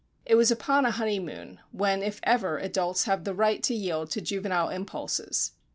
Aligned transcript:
It 0.25 0.33
was 0.33 0.49
upon 0.49 0.83
a 0.83 0.89
honeymoon, 0.89 1.59
when 1.71 2.01
if 2.01 2.19
ever, 2.23 2.57
adults 2.57 3.03
have 3.03 3.23
the 3.23 3.35
right 3.35 3.61
to 3.61 3.75
yield 3.75 4.09
to 4.09 4.19
juvenile 4.21 4.69
impulses. 4.69 5.51